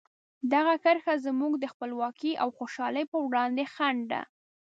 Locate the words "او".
2.41-2.49